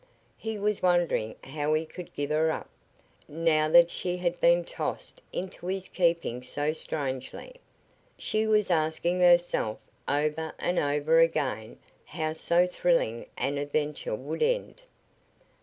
[0.39, 2.67] He was wondering how he could give her up,
[3.27, 7.57] now that she had been tossed into his keeping so strangely.
[8.17, 9.77] She was asking herself
[10.07, 14.81] over and over again how so thrilling an adventure would end.